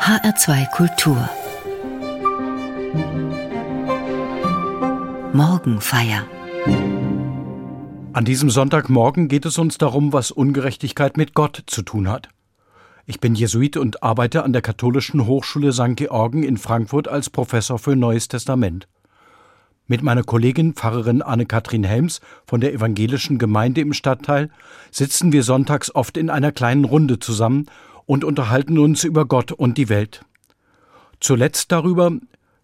HR2 0.00 0.70
Kultur 0.70 1.28
Morgenfeier 5.34 6.26
An 8.14 8.24
diesem 8.24 8.48
Sonntagmorgen 8.48 9.28
geht 9.28 9.44
es 9.44 9.58
uns 9.58 9.76
darum, 9.76 10.14
was 10.14 10.30
Ungerechtigkeit 10.30 11.18
mit 11.18 11.34
Gott 11.34 11.64
zu 11.66 11.82
tun 11.82 12.08
hat. 12.08 12.30
Ich 13.04 13.20
bin 13.20 13.34
Jesuit 13.34 13.76
und 13.76 14.02
arbeite 14.02 14.42
an 14.42 14.54
der 14.54 14.62
Katholischen 14.62 15.26
Hochschule 15.26 15.74
St. 15.74 15.96
Georgen 15.96 16.44
in 16.44 16.56
Frankfurt 16.56 17.06
als 17.06 17.28
Professor 17.28 17.78
für 17.78 17.94
Neues 17.94 18.28
Testament. 18.28 18.88
Mit 19.86 20.02
meiner 20.02 20.22
Kollegin 20.22 20.72
Pfarrerin 20.72 21.20
Anne-Kathrin 21.20 21.84
Helms 21.84 22.22
von 22.46 22.62
der 22.62 22.72
evangelischen 22.72 23.38
Gemeinde 23.38 23.82
im 23.82 23.92
Stadtteil 23.92 24.48
sitzen 24.90 25.32
wir 25.32 25.42
sonntags 25.42 25.94
oft 25.94 26.16
in 26.16 26.30
einer 26.30 26.52
kleinen 26.52 26.86
Runde 26.86 27.18
zusammen 27.18 27.66
und 28.10 28.24
unterhalten 28.24 28.76
uns 28.80 29.04
über 29.04 29.24
Gott 29.24 29.52
und 29.52 29.78
die 29.78 29.88
Welt. 29.88 30.24
Zuletzt 31.20 31.70
darüber, 31.70 32.10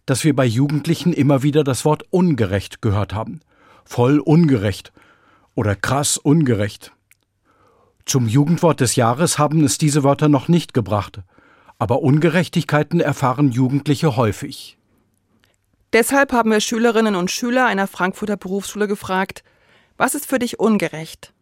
dass 0.05 0.25
wir 0.25 0.35
bei 0.35 0.45
Jugendlichen 0.45 1.13
immer 1.13 1.45
wieder 1.45 1.63
das 1.63 1.85
Wort 1.85 2.03
ungerecht 2.11 2.83
gehört 2.83 3.15
haben. 3.15 3.39
Voll 3.85 4.19
ungerecht 4.19 4.93
oder 5.55 5.77
krass 5.77 6.17
ungerecht. 6.17 6.91
Zum 8.07 8.27
Jugendwort 8.27 8.81
des 8.81 8.97
Jahres 8.97 9.39
haben 9.39 9.63
es 9.63 9.79
diese 9.79 10.03
Wörter 10.03 10.29
noch 10.29 10.49
nicht 10.49 10.75
gebracht, 10.75 11.21
aber 11.79 12.03
Ungerechtigkeiten 12.03 12.99
erfahren 12.99 13.53
Jugendliche 13.53 14.17
häufig. 14.17 14.79
Deshalb 15.93 16.33
haben 16.33 16.51
wir 16.51 16.59
Schülerinnen 16.59 17.15
und 17.15 17.31
Schüler 17.31 17.67
einer 17.67 17.87
Frankfurter 17.87 18.37
Berufsschule 18.37 18.89
gefragt, 18.89 19.45
was 19.97 20.17
ist 20.17 20.27
für 20.27 20.41
dich 20.41 20.59
ungerecht? 20.59 21.33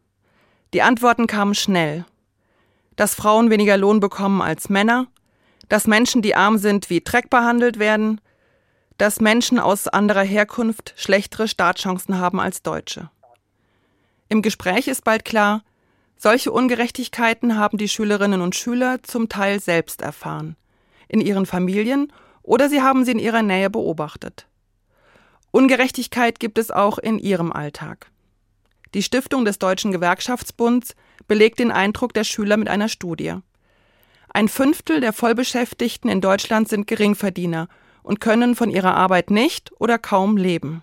Die 0.75 0.83
Antworten 0.83 1.27
kamen 1.27 1.55
schnell. 1.55 2.05
Dass 2.97 3.15
Frauen 3.15 3.51
weniger 3.51 3.77
Lohn 3.77 4.01
bekommen 4.01 4.41
als 4.41 4.69
Männer, 4.69 5.07
dass 5.69 5.87
Menschen, 5.87 6.23
die 6.23 6.37
arm 6.37 6.59
sind, 6.59 6.91
wie 6.91 7.01
Dreck 7.01 7.30
behandelt 7.30 7.79
werden, 7.79 8.20
dass 8.98 9.20
Menschen 9.20 9.59
aus 9.59 9.89
anderer 9.89 10.23
Herkunft 10.23 10.95
schlechtere 10.97 11.48
Startchancen 11.48 12.19
haben 12.19 12.39
als 12.39 12.62
Deutsche. 12.62 13.11
Im 14.28 14.42
Gespräch 14.42 14.89
ist 14.89 15.05
bald 15.05 15.25
klar, 15.25 15.62
solche 16.17 16.53
Ungerechtigkeiten 16.53 17.59
haben 17.59 17.77
die 17.77 17.89
Schülerinnen 17.89 18.41
und 18.41 18.55
Schüler 18.55 19.03
zum 19.03 19.28
Teil 19.28 19.61
selbst 19.61 20.00
erfahren, 20.00 20.56
in 21.09 21.20
ihren 21.20 21.47
Familien 21.47 22.12
oder 22.42 22.69
sie 22.69 22.83
haben 22.83 23.05
sie 23.05 23.12
in 23.12 23.19
ihrer 23.19 23.42
Nähe 23.42 23.70
beobachtet. 23.70 24.47
Ungerechtigkeit 25.50 26.41
gibt 26.41 26.59
es 26.59 26.70
auch 26.70 26.98
in 26.98 27.19
ihrem 27.19 27.53
Alltag. 27.53 28.11
Die 28.95 29.03
Stiftung 29.03 29.45
des 29.45 29.59
Deutschen 29.59 29.92
Gewerkschaftsbunds 29.92 30.95
belegt 31.27 31.59
den 31.59 31.70
Eindruck 31.70 32.15
der 32.15 32.25
Schüler 32.25 32.57
mit 32.57 32.69
einer 32.69 32.89
Studie. 32.89 33.34
Ein 34.29 34.48
Fünftel 34.48 35.01
der 35.01 35.12
Vollbeschäftigten 35.12 36.11
in 36.11 36.21
Deutschland 36.21 36.69
sind 36.69 36.87
Geringverdiener 36.87 37.69
und 38.03 38.21
können 38.21 38.55
von 38.56 38.71
ihrer 38.71 38.95
Arbeit 38.95 39.31
nicht 39.31 39.71
oder 39.79 39.98
kaum 39.98 40.37
leben. 40.37 40.83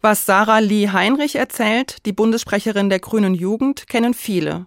Was 0.00 0.26
Sarah 0.26 0.58
Lee 0.58 0.88
Heinrich 0.88 1.36
erzählt, 1.36 2.04
die 2.06 2.12
Bundessprecherin 2.12 2.90
der 2.90 2.98
Grünen 2.98 3.34
Jugend, 3.34 3.86
kennen 3.86 4.14
viele. 4.14 4.66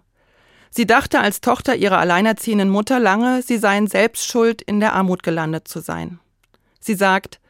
Sie 0.70 0.86
dachte 0.86 1.20
als 1.20 1.40
Tochter 1.40 1.76
ihrer 1.76 1.98
alleinerziehenden 1.98 2.68
Mutter 2.68 2.98
lange, 2.98 3.42
sie 3.42 3.58
seien 3.58 3.86
selbst 3.86 4.26
schuld, 4.26 4.62
in 4.62 4.80
der 4.80 4.94
Armut 4.94 5.22
gelandet 5.22 5.68
zu 5.68 5.80
sein. 5.80 6.20
Sie 6.80 6.94
sagt, 6.94 7.40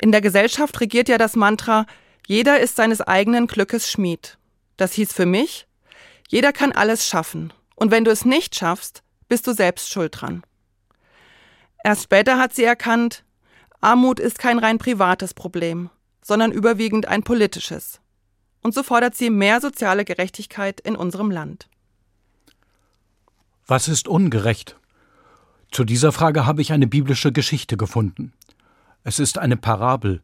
in 0.00 0.12
der 0.12 0.20
Gesellschaft 0.20 0.80
regiert 0.80 1.08
ja 1.08 1.18
das 1.18 1.36
Mantra, 1.36 1.86
jeder 2.26 2.60
ist 2.60 2.76
seines 2.76 3.00
eigenen 3.00 3.46
Glückes 3.46 3.90
Schmied. 3.90 4.38
Das 4.76 4.92
hieß 4.92 5.12
für 5.12 5.26
mich, 5.26 5.65
jeder 6.28 6.52
kann 6.52 6.72
alles 6.72 7.06
schaffen. 7.06 7.52
Und 7.74 7.90
wenn 7.90 8.04
du 8.04 8.10
es 8.10 8.24
nicht 8.24 8.54
schaffst, 8.54 9.02
bist 9.28 9.46
du 9.46 9.52
selbst 9.52 9.92
schuld 9.92 10.20
dran. 10.20 10.42
Erst 11.84 12.04
später 12.04 12.38
hat 12.38 12.54
sie 12.54 12.64
erkannt, 12.64 13.24
Armut 13.80 14.18
ist 14.18 14.38
kein 14.38 14.58
rein 14.58 14.78
privates 14.78 15.34
Problem, 15.34 15.90
sondern 16.22 16.50
überwiegend 16.50 17.06
ein 17.06 17.22
politisches. 17.22 18.00
Und 18.62 18.74
so 18.74 18.82
fordert 18.82 19.14
sie 19.14 19.30
mehr 19.30 19.60
soziale 19.60 20.04
Gerechtigkeit 20.04 20.80
in 20.80 20.96
unserem 20.96 21.30
Land. 21.30 21.68
Was 23.66 23.88
ist 23.88 24.08
ungerecht? 24.08 24.76
Zu 25.70 25.84
dieser 25.84 26.12
Frage 26.12 26.46
habe 26.46 26.62
ich 26.62 26.72
eine 26.72 26.86
biblische 26.86 27.32
Geschichte 27.32 27.76
gefunden. 27.76 28.32
Es 29.04 29.18
ist 29.18 29.38
eine 29.38 29.56
Parabel, 29.56 30.22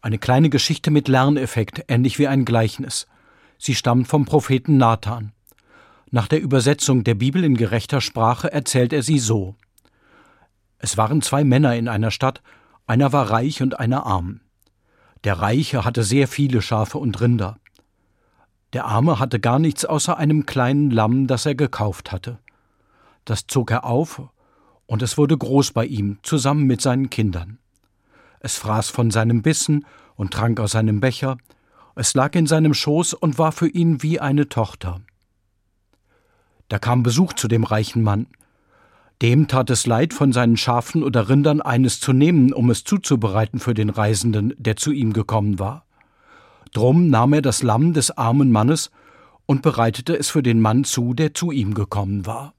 eine 0.00 0.18
kleine 0.18 0.50
Geschichte 0.50 0.90
mit 0.90 1.08
Lerneffekt, 1.08 1.84
ähnlich 1.88 2.18
wie 2.18 2.28
ein 2.28 2.44
Gleichnis. 2.44 3.06
Sie 3.58 3.74
stammt 3.74 4.08
vom 4.08 4.24
Propheten 4.24 4.76
Nathan. 4.76 5.32
Nach 6.10 6.28
der 6.28 6.40
Übersetzung 6.40 7.04
der 7.04 7.14
Bibel 7.14 7.44
in 7.44 7.56
gerechter 7.56 8.00
Sprache 8.00 8.50
erzählt 8.50 8.92
er 8.92 9.02
sie 9.02 9.18
so. 9.18 9.56
Es 10.78 10.96
waren 10.96 11.20
zwei 11.22 11.44
Männer 11.44 11.74
in 11.74 11.88
einer 11.88 12.10
Stadt, 12.10 12.40
einer 12.86 13.12
war 13.12 13.30
reich 13.30 13.60
und 13.60 13.78
einer 13.78 14.06
arm. 14.06 14.40
Der 15.24 15.40
Reiche 15.40 15.84
hatte 15.84 16.04
sehr 16.04 16.28
viele 16.28 16.62
Schafe 16.62 16.98
und 16.98 17.20
Rinder. 17.20 17.58
Der 18.72 18.84
Arme 18.84 19.18
hatte 19.18 19.40
gar 19.40 19.58
nichts 19.58 19.84
außer 19.84 20.16
einem 20.16 20.46
kleinen 20.46 20.90
Lamm, 20.90 21.26
das 21.26 21.44
er 21.44 21.54
gekauft 21.54 22.12
hatte. 22.12 22.38
Das 23.24 23.46
zog 23.46 23.70
er 23.70 23.84
auf, 23.84 24.22
und 24.86 25.02
es 25.02 25.18
wurde 25.18 25.36
groß 25.36 25.72
bei 25.72 25.84
ihm, 25.84 26.18
zusammen 26.22 26.64
mit 26.64 26.80
seinen 26.80 27.10
Kindern. 27.10 27.58
Es 28.40 28.56
fraß 28.56 28.88
von 28.88 29.10
seinem 29.10 29.42
Bissen 29.42 29.84
und 30.14 30.32
trank 30.32 30.60
aus 30.60 30.70
seinem 30.70 31.00
Becher, 31.00 31.38
es 31.98 32.14
lag 32.14 32.34
in 32.36 32.46
seinem 32.46 32.74
Schoß 32.74 33.14
und 33.14 33.38
war 33.38 33.50
für 33.50 33.68
ihn 33.68 34.02
wie 34.04 34.20
eine 34.20 34.48
Tochter. 34.48 35.00
Da 36.68 36.78
kam 36.78 37.02
Besuch 37.02 37.32
zu 37.32 37.48
dem 37.48 37.64
reichen 37.64 38.04
Mann. 38.04 38.28
Dem 39.20 39.48
tat 39.48 39.68
es 39.70 39.84
leid, 39.84 40.14
von 40.14 40.32
seinen 40.32 40.56
Schafen 40.56 41.02
oder 41.02 41.28
Rindern 41.28 41.60
eines 41.60 41.98
zu 41.98 42.12
nehmen, 42.12 42.52
um 42.52 42.70
es 42.70 42.84
zuzubereiten 42.84 43.58
für 43.58 43.74
den 43.74 43.90
Reisenden, 43.90 44.54
der 44.58 44.76
zu 44.76 44.92
ihm 44.92 45.12
gekommen 45.12 45.58
war. 45.58 45.86
Drum 46.72 47.08
nahm 47.10 47.32
er 47.32 47.42
das 47.42 47.64
Lamm 47.64 47.94
des 47.94 48.16
armen 48.16 48.52
Mannes 48.52 48.92
und 49.46 49.62
bereitete 49.62 50.16
es 50.16 50.30
für 50.30 50.44
den 50.44 50.60
Mann 50.60 50.84
zu, 50.84 51.14
der 51.14 51.34
zu 51.34 51.50
ihm 51.50 51.74
gekommen 51.74 52.26
war. 52.26 52.54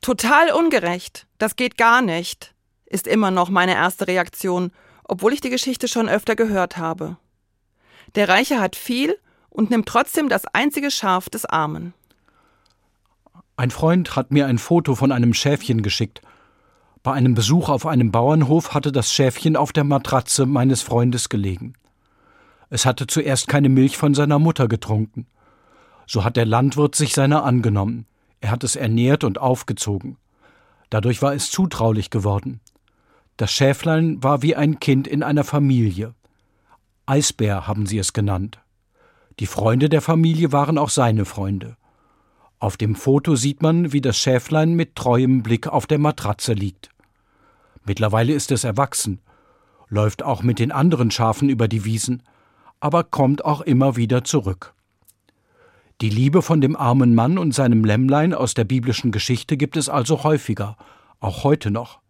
Total 0.00 0.52
ungerecht. 0.52 1.26
Das 1.38 1.56
geht 1.56 1.76
gar 1.76 2.02
nicht, 2.02 2.54
ist 2.86 3.08
immer 3.08 3.32
noch 3.32 3.48
meine 3.50 3.74
erste 3.74 4.06
Reaktion, 4.06 4.70
obwohl 5.02 5.32
ich 5.32 5.40
die 5.40 5.50
Geschichte 5.50 5.88
schon 5.88 6.08
öfter 6.08 6.36
gehört 6.36 6.76
habe. 6.76 7.16
Der 8.14 8.28
Reiche 8.28 8.60
hat 8.60 8.76
viel 8.76 9.18
und 9.50 9.70
nimmt 9.70 9.86
trotzdem 9.86 10.28
das 10.28 10.44
einzige 10.52 10.90
Schaf 10.90 11.28
des 11.28 11.44
Armen. 11.44 11.94
Ein 13.56 13.70
Freund 13.70 14.14
hat 14.14 14.30
mir 14.30 14.46
ein 14.46 14.58
Foto 14.58 14.94
von 14.94 15.10
einem 15.10 15.34
Schäfchen 15.34 15.82
geschickt. 15.82 16.22
Bei 17.02 17.12
einem 17.12 17.34
Besuch 17.34 17.68
auf 17.68 17.86
einem 17.86 18.12
Bauernhof 18.12 18.74
hatte 18.74 18.92
das 18.92 19.12
Schäfchen 19.12 19.56
auf 19.56 19.72
der 19.72 19.84
Matratze 19.84 20.46
meines 20.46 20.82
Freundes 20.82 21.28
gelegen. 21.28 21.74
Es 22.70 22.86
hatte 22.86 23.06
zuerst 23.06 23.48
keine 23.48 23.68
Milch 23.68 23.96
von 23.96 24.14
seiner 24.14 24.38
Mutter 24.38 24.68
getrunken. 24.68 25.26
So 26.06 26.24
hat 26.24 26.36
der 26.36 26.46
Landwirt 26.46 26.94
sich 26.94 27.14
seiner 27.14 27.44
angenommen. 27.44 28.06
Er 28.40 28.50
hat 28.50 28.62
es 28.62 28.76
ernährt 28.76 29.24
und 29.24 29.38
aufgezogen. 29.38 30.16
Dadurch 30.90 31.20
war 31.22 31.34
es 31.34 31.50
zutraulich 31.50 32.10
geworden. 32.10 32.60
Das 33.36 33.52
Schäflein 33.52 34.22
war 34.22 34.42
wie 34.42 34.56
ein 34.56 34.80
Kind 34.80 35.06
in 35.06 35.22
einer 35.22 35.44
Familie. 35.44 36.14
Eisbär 37.08 37.66
haben 37.66 37.86
sie 37.86 37.98
es 37.98 38.12
genannt. 38.12 38.60
Die 39.40 39.46
Freunde 39.46 39.88
der 39.88 40.02
Familie 40.02 40.52
waren 40.52 40.76
auch 40.76 40.90
seine 40.90 41.24
Freunde. 41.24 41.78
Auf 42.58 42.76
dem 42.76 42.94
Foto 42.94 43.34
sieht 43.34 43.62
man, 43.62 43.92
wie 43.92 44.02
das 44.02 44.18
Schäflein 44.18 44.74
mit 44.74 44.94
treuem 44.94 45.42
Blick 45.42 45.68
auf 45.68 45.86
der 45.86 45.98
Matratze 45.98 46.52
liegt. 46.52 46.90
Mittlerweile 47.86 48.34
ist 48.34 48.52
es 48.52 48.64
erwachsen, 48.64 49.20
läuft 49.88 50.22
auch 50.22 50.42
mit 50.42 50.58
den 50.58 50.70
anderen 50.70 51.10
Schafen 51.10 51.48
über 51.48 51.66
die 51.66 51.86
Wiesen, 51.86 52.22
aber 52.78 53.04
kommt 53.04 53.42
auch 53.42 53.62
immer 53.62 53.96
wieder 53.96 54.22
zurück. 54.22 54.74
Die 56.02 56.10
Liebe 56.10 56.42
von 56.42 56.60
dem 56.60 56.76
armen 56.76 57.14
Mann 57.14 57.38
und 57.38 57.54
seinem 57.54 57.84
Lämmlein 57.84 58.34
aus 58.34 58.52
der 58.52 58.64
biblischen 58.64 59.12
Geschichte 59.12 59.56
gibt 59.56 59.78
es 59.78 59.88
also 59.88 60.24
häufiger, 60.24 60.76
auch 61.20 61.42
heute 61.42 61.70
noch. 61.70 62.00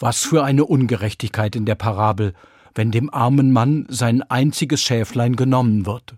Was 0.00 0.24
für 0.24 0.42
eine 0.42 0.64
Ungerechtigkeit 0.64 1.54
in 1.54 1.64
der 1.64 1.76
Parabel, 1.76 2.34
wenn 2.74 2.90
dem 2.90 3.12
armen 3.12 3.52
Mann 3.52 3.86
sein 3.88 4.22
einziges 4.22 4.82
Schäflein 4.82 5.36
genommen 5.36 5.86
wird. 5.86 6.14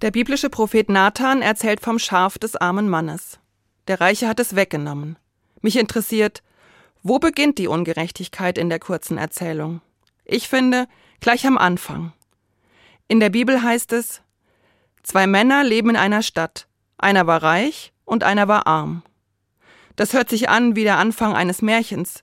Der 0.00 0.12
biblische 0.12 0.48
Prophet 0.48 0.88
Nathan 0.88 1.42
erzählt 1.42 1.80
vom 1.80 1.98
Schaf 1.98 2.38
des 2.38 2.54
armen 2.54 2.88
Mannes. 2.88 3.40
Der 3.88 4.00
Reiche 4.00 4.28
hat 4.28 4.38
es 4.38 4.54
weggenommen. 4.54 5.18
Mich 5.60 5.76
interessiert, 5.76 6.44
wo 7.02 7.18
beginnt 7.18 7.58
die 7.58 7.66
Ungerechtigkeit 7.66 8.58
in 8.58 8.68
der 8.68 8.78
kurzen 8.78 9.18
Erzählung? 9.18 9.80
Ich 10.24 10.48
finde, 10.48 10.86
gleich 11.18 11.44
am 11.48 11.58
Anfang. 11.58 12.12
In 13.08 13.18
der 13.18 13.30
Bibel 13.30 13.60
heißt 13.60 13.92
es, 13.92 14.22
zwei 15.02 15.26
Männer 15.26 15.64
leben 15.64 15.90
in 15.90 15.96
einer 15.96 16.22
Stadt. 16.22 16.68
Einer 16.96 17.26
war 17.26 17.42
reich 17.42 17.92
und 18.04 18.22
einer 18.22 18.46
war 18.46 18.68
arm. 18.68 19.02
Das 19.96 20.12
hört 20.12 20.30
sich 20.30 20.48
an 20.48 20.76
wie 20.76 20.84
der 20.84 20.98
Anfang 20.98 21.34
eines 21.34 21.60
Märchens, 21.60 22.22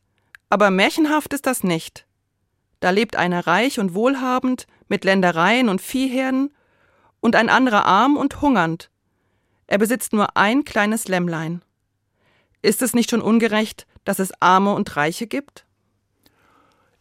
aber 0.50 0.72
märchenhaft 0.72 1.34
ist 1.34 1.46
das 1.46 1.62
nicht. 1.62 2.06
Da 2.80 2.92
lebt 2.92 3.18
einer 3.18 3.48
reich 3.48 3.80
und 3.80 3.94
wohlhabend 3.94 4.66
mit 4.88 5.04
Ländereien 5.04 5.68
und 5.68 5.82
Viehherden 5.82 6.52
und 7.26 7.36
ein 7.36 7.50
anderer 7.50 7.86
arm 7.86 8.18
und 8.18 8.40
hungernd. 8.40 8.92
Er 9.66 9.80
besitzt 9.80 10.14
nur 10.14 10.38
ein 10.38 10.64
kleines 10.64 11.08
Lämmlein. 11.08 11.64
Ist 12.62 12.84
es 12.84 12.94
nicht 12.94 13.10
schon 13.10 13.22
ungerecht, 13.22 13.88
dass 14.04 14.20
es 14.20 14.32
Arme 14.42 14.76
und 14.76 14.96
Reiche 14.96 15.26
gibt? 15.26 15.66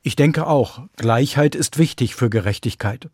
Ich 0.01 0.17
denke 0.17 0.47
auch, 0.47 0.81
Gleichheit 0.97 1.55
ist 1.55 1.77
wichtig 1.77 2.15
für 2.15 2.31
Gerechtigkeit. 2.31 3.11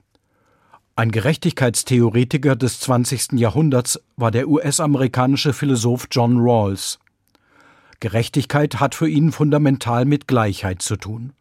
Ein 0.94 1.10
Gerechtigkeitstheoretiker 1.10 2.54
des 2.54 2.78
20. 2.78 3.32
Jahrhunderts 3.32 4.00
war 4.14 4.30
der 4.30 4.46
US-amerikanische 4.46 5.52
Philosoph 5.52 6.06
John 6.12 6.38
Rawls. 6.38 7.00
Gerechtigkeit 7.98 8.78
hat 8.78 8.94
für 8.94 9.08
ihn 9.08 9.32
fundamental 9.32 10.04
mit 10.04 10.28
Gleichheit 10.28 10.80
zu 10.80 10.94
tun. 10.94 11.32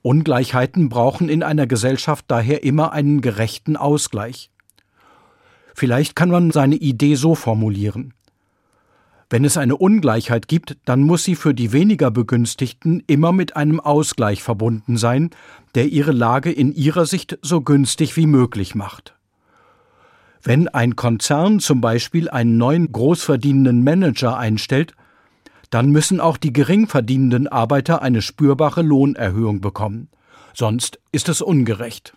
Ungleichheiten 0.00 0.88
brauchen 0.88 1.28
in 1.28 1.42
einer 1.42 1.66
Gesellschaft 1.66 2.24
daher 2.28 2.64
immer 2.64 2.92
einen 2.92 3.20
gerechten 3.20 3.76
Ausgleich. 3.76 4.50
Vielleicht 5.74 6.16
kann 6.16 6.30
man 6.30 6.50
seine 6.50 6.76
Idee 6.76 7.16
so 7.16 7.34
formulieren. 7.34 8.14
Wenn 9.30 9.44
es 9.44 9.56
eine 9.56 9.76
Ungleichheit 9.76 10.46
gibt, 10.46 10.76
dann 10.84 11.02
muss 11.02 11.24
sie 11.24 11.34
für 11.34 11.54
die 11.54 11.72
weniger 11.72 12.10
Begünstigten 12.10 13.02
immer 13.06 13.32
mit 13.32 13.56
einem 13.56 13.80
Ausgleich 13.80 14.42
verbunden 14.42 14.96
sein, 14.96 15.30
der 15.74 15.86
ihre 15.86 16.12
Lage 16.12 16.52
in 16.52 16.72
ihrer 16.72 17.06
Sicht 17.06 17.38
so 17.42 17.60
günstig 17.60 18.16
wie 18.16 18.26
möglich 18.26 18.74
macht. 18.74 19.14
Wenn 20.42 20.68
ein 20.68 20.94
Konzern 20.94 21.58
zum 21.58 21.80
Beispiel 21.80 22.28
einen 22.28 22.58
neuen 22.58 22.92
großverdienenden 22.92 23.82
Manager 23.82 24.36
einstellt, 24.36 24.94
dann 25.70 25.90
müssen 25.90 26.20
auch 26.20 26.36
die 26.36 26.52
geringverdienenden 26.52 27.48
Arbeiter 27.48 28.02
eine 28.02 28.22
spürbare 28.22 28.82
Lohnerhöhung 28.82 29.60
bekommen. 29.60 30.08
Sonst 30.52 31.00
ist 31.10 31.28
es 31.28 31.40
ungerecht. 31.40 32.14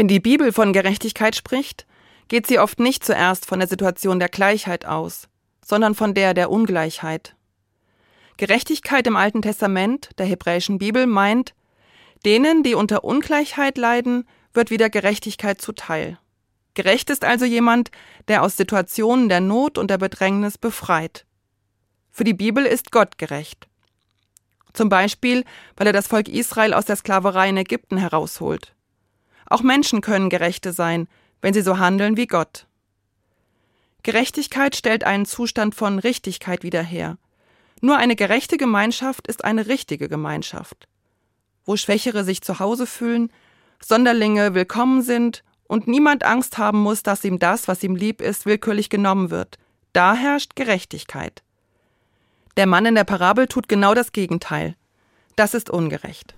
Wenn 0.00 0.08
die 0.08 0.18
Bibel 0.18 0.50
von 0.50 0.72
Gerechtigkeit 0.72 1.36
spricht, 1.36 1.84
geht 2.28 2.46
sie 2.46 2.58
oft 2.58 2.80
nicht 2.80 3.04
zuerst 3.04 3.44
von 3.44 3.58
der 3.58 3.68
Situation 3.68 4.18
der 4.18 4.30
Gleichheit 4.30 4.86
aus, 4.86 5.28
sondern 5.62 5.94
von 5.94 6.14
der 6.14 6.32
der 6.32 6.50
Ungleichheit. 6.50 7.36
Gerechtigkeit 8.38 9.06
im 9.06 9.14
Alten 9.14 9.42
Testament 9.42 10.08
der 10.16 10.24
hebräischen 10.24 10.78
Bibel 10.78 11.06
meint, 11.06 11.52
denen, 12.24 12.62
die 12.62 12.74
unter 12.74 13.04
Ungleichheit 13.04 13.76
leiden, 13.76 14.26
wird 14.54 14.70
wieder 14.70 14.88
Gerechtigkeit 14.88 15.60
zuteil. 15.60 16.18
Gerecht 16.72 17.10
ist 17.10 17.22
also 17.22 17.44
jemand, 17.44 17.90
der 18.26 18.42
aus 18.42 18.56
Situationen 18.56 19.28
der 19.28 19.42
Not 19.42 19.76
und 19.76 19.90
der 19.90 19.98
Bedrängnis 19.98 20.56
befreit. 20.56 21.26
Für 22.10 22.24
die 22.24 22.32
Bibel 22.32 22.64
ist 22.64 22.90
Gott 22.90 23.18
gerecht. 23.18 23.68
Zum 24.72 24.88
Beispiel, 24.88 25.44
weil 25.76 25.88
er 25.88 25.92
das 25.92 26.06
Volk 26.06 26.26
Israel 26.26 26.72
aus 26.72 26.86
der 26.86 26.96
Sklaverei 26.96 27.50
in 27.50 27.58
Ägypten 27.58 27.98
herausholt. 27.98 28.74
Auch 29.50 29.62
Menschen 29.62 30.00
können 30.00 30.30
Gerechte 30.30 30.72
sein, 30.72 31.08
wenn 31.42 31.52
sie 31.52 31.62
so 31.62 31.78
handeln 31.78 32.16
wie 32.16 32.28
Gott. 32.28 32.66
Gerechtigkeit 34.02 34.76
stellt 34.76 35.04
einen 35.04 35.26
Zustand 35.26 35.74
von 35.74 35.98
Richtigkeit 35.98 36.62
wieder 36.62 36.82
her. 36.82 37.18
Nur 37.82 37.96
eine 37.96 38.16
gerechte 38.16 38.56
Gemeinschaft 38.56 39.26
ist 39.26 39.44
eine 39.44 39.66
richtige 39.66 40.08
Gemeinschaft, 40.08 40.86
wo 41.64 41.76
Schwächere 41.76 42.24
sich 42.24 42.42
zu 42.42 42.60
Hause 42.60 42.86
fühlen, 42.86 43.32
Sonderlinge 43.82 44.54
willkommen 44.54 45.02
sind 45.02 45.42
und 45.66 45.88
niemand 45.88 46.24
Angst 46.24 46.56
haben 46.56 46.78
muss, 46.78 47.02
dass 47.02 47.24
ihm 47.24 47.38
das, 47.38 47.66
was 47.66 47.82
ihm 47.82 47.96
lieb 47.96 48.20
ist, 48.20 48.46
willkürlich 48.46 48.88
genommen 48.88 49.30
wird. 49.30 49.58
Da 49.92 50.14
herrscht 50.14 50.54
Gerechtigkeit. 50.54 51.42
Der 52.56 52.66
Mann 52.66 52.86
in 52.86 52.94
der 52.94 53.04
Parabel 53.04 53.48
tut 53.48 53.68
genau 53.68 53.94
das 53.94 54.12
Gegenteil. 54.12 54.76
Das 55.34 55.54
ist 55.54 55.70
ungerecht. 55.70 56.34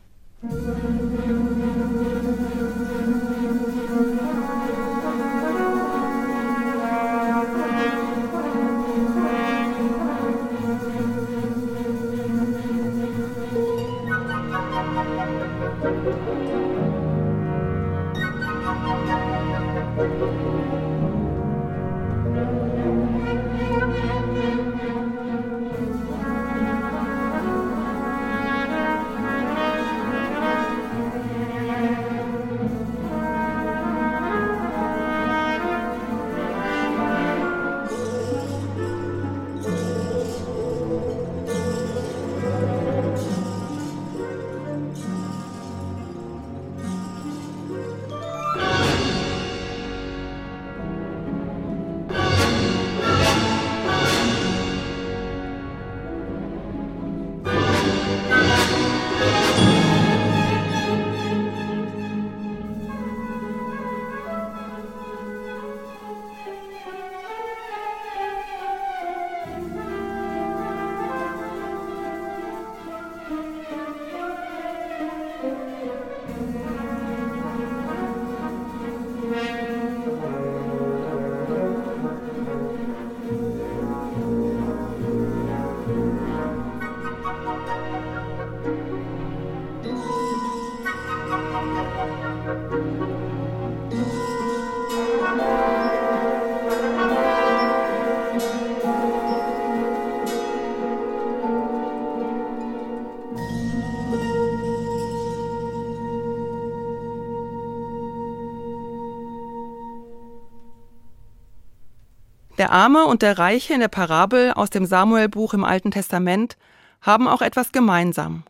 Arme 112.73 113.05
und 113.05 113.21
der 113.21 113.39
Reiche 113.39 113.75
in 113.75 113.81
der 113.81 113.89
Parabel 113.89 114.53
aus 114.53 114.71
dem 114.71 114.87
Samuelbuch 114.87 115.53
im 115.53 115.63
Alten 115.63 115.91
Testament 115.91 116.57
haben 117.03 117.29
auch 117.29 117.43
etwas 117.43 117.71
gemeinsam. 117.71 118.45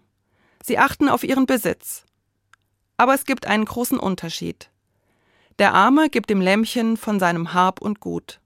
Sie 0.63 0.79
achten 0.79 1.09
auf 1.09 1.25
ihren 1.25 1.45
Besitz. 1.45 2.05
Aber 2.97 3.15
es 3.15 3.25
gibt 3.25 3.49
einen 3.49 3.65
großen 3.65 3.99
Unterschied. 3.99 4.71
Der 5.59 5.75
Arme 5.75 6.09
gibt 6.09 6.31
dem 6.31 6.41
Lämmchen 6.41 6.97
von 6.97 7.19
seinem 7.19 7.53
Hab 7.53 7.83
und 7.83 7.99
Gut. 7.99 8.41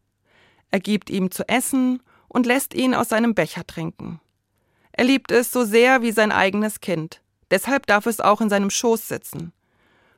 Er 0.70 0.80
gibt 0.80 1.10
ihm 1.10 1.30
zu 1.30 1.46
essen 1.46 2.02
und 2.28 2.46
lässt 2.46 2.72
ihn 2.72 2.94
aus 2.94 3.10
seinem 3.10 3.34
Becher 3.34 3.66
trinken. 3.66 4.18
Er 4.92 5.04
liebt 5.04 5.30
es 5.30 5.52
so 5.52 5.64
sehr 5.64 6.00
wie 6.00 6.12
sein 6.12 6.32
eigenes 6.32 6.80
Kind. 6.80 7.20
Deshalb 7.50 7.86
darf 7.86 8.06
es 8.06 8.20
auch 8.20 8.40
in 8.40 8.48
seinem 8.48 8.70
Schoß 8.70 9.08
sitzen. 9.08 9.52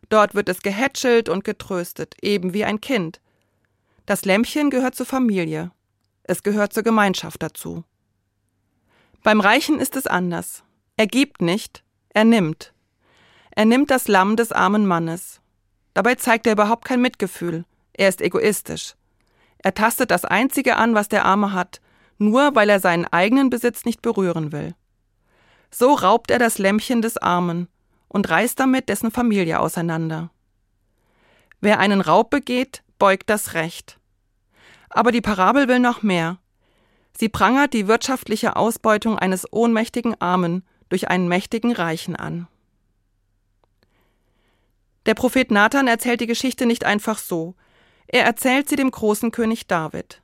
Dort 0.08 0.36
wird 0.36 0.48
es 0.48 0.62
gehätschelt 0.62 1.28
und 1.28 1.42
getröstet, 1.42 2.14
eben 2.22 2.54
wie 2.54 2.64
ein 2.64 2.80
Kind. 2.80 3.20
Das 4.08 4.24
Lämmchen 4.24 4.70
gehört 4.70 4.94
zur 4.94 5.04
Familie. 5.04 5.70
Es 6.22 6.42
gehört 6.42 6.72
zur 6.72 6.82
Gemeinschaft 6.82 7.42
dazu. 7.42 7.84
Beim 9.22 9.38
Reichen 9.38 9.78
ist 9.78 9.96
es 9.96 10.06
anders. 10.06 10.64
Er 10.96 11.06
gibt 11.06 11.42
nicht, 11.42 11.84
er 12.14 12.24
nimmt. 12.24 12.72
Er 13.50 13.66
nimmt 13.66 13.90
das 13.90 14.08
Lamm 14.08 14.36
des 14.36 14.50
armen 14.50 14.86
Mannes. 14.86 15.42
Dabei 15.92 16.14
zeigt 16.14 16.46
er 16.46 16.54
überhaupt 16.54 16.86
kein 16.86 17.02
Mitgefühl. 17.02 17.66
Er 17.92 18.08
ist 18.08 18.22
egoistisch. 18.22 18.94
Er 19.58 19.74
tastet 19.74 20.10
das 20.10 20.24
Einzige 20.24 20.76
an, 20.76 20.94
was 20.94 21.08
der 21.08 21.26
Arme 21.26 21.52
hat, 21.52 21.82
nur 22.16 22.54
weil 22.54 22.70
er 22.70 22.80
seinen 22.80 23.04
eigenen 23.04 23.50
Besitz 23.50 23.84
nicht 23.84 24.00
berühren 24.00 24.52
will. 24.52 24.74
So 25.70 25.92
raubt 25.92 26.30
er 26.30 26.38
das 26.38 26.56
Lämpchen 26.56 27.02
des 27.02 27.18
Armen 27.18 27.68
und 28.08 28.30
reißt 28.30 28.58
damit 28.58 28.88
dessen 28.88 29.10
Familie 29.10 29.60
auseinander. 29.60 30.30
Wer 31.60 31.78
einen 31.78 32.00
Raub 32.00 32.30
begeht, 32.30 32.82
beugt 32.98 33.28
das 33.28 33.52
Recht. 33.52 33.97
Aber 34.90 35.12
die 35.12 35.20
Parabel 35.20 35.68
will 35.68 35.78
noch 35.78 36.02
mehr. 36.02 36.38
Sie 37.16 37.28
prangert 37.28 37.74
die 37.74 37.88
wirtschaftliche 37.88 38.56
Ausbeutung 38.56 39.18
eines 39.18 39.52
ohnmächtigen 39.52 40.20
Armen 40.20 40.64
durch 40.88 41.08
einen 41.08 41.28
mächtigen 41.28 41.72
Reichen 41.72 42.16
an. 42.16 42.46
Der 45.06 45.14
Prophet 45.14 45.50
Nathan 45.50 45.88
erzählt 45.88 46.20
die 46.20 46.26
Geschichte 46.26 46.66
nicht 46.66 46.84
einfach 46.84 47.18
so. 47.18 47.54
Er 48.06 48.24
erzählt 48.24 48.68
sie 48.68 48.76
dem 48.76 48.90
großen 48.90 49.30
König 49.30 49.66
David. 49.66 50.22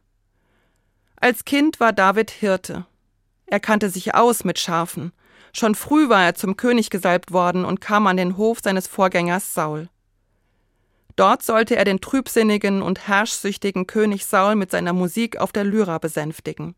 Als 1.17 1.45
Kind 1.45 1.81
war 1.81 1.93
David 1.93 2.31
Hirte. 2.31 2.87
Er 3.47 3.61
kannte 3.61 3.91
sich 3.91 4.15
aus 4.15 4.45
mit 4.45 4.59
Schafen. 4.59 5.13
Schon 5.53 5.75
früh 5.75 6.09
war 6.09 6.25
er 6.25 6.35
zum 6.35 6.57
König 6.57 6.91
gesalbt 6.91 7.33
worden 7.33 7.65
und 7.65 7.81
kam 7.81 8.07
an 8.07 8.17
den 8.17 8.37
Hof 8.37 8.59
seines 8.63 8.87
Vorgängers 8.87 9.55
Saul. 9.55 9.89
Dort 11.17 11.43
sollte 11.43 11.77
er 11.77 11.85
den 11.85 12.01
trübsinnigen 12.01 12.83
und 12.83 13.07
herrschsüchtigen 13.07 13.87
König 13.87 14.27
Saul 14.27 14.57
mit 14.57 14.71
seiner 14.71 14.93
Musik 14.93 15.37
auf 15.37 15.53
der 15.53 15.65
Lyra 15.65 15.99
besänftigen. 15.99 16.75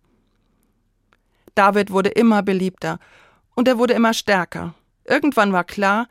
David 1.54 1.90
wurde 1.90 2.10
immer 2.10 2.42
beliebter 2.42 2.98
und 3.54 3.66
er 3.66 3.78
wurde 3.78 3.94
immer 3.94 4.12
stärker. 4.12 4.74
Irgendwann 5.04 5.52
war 5.52 5.64
klar, 5.64 6.08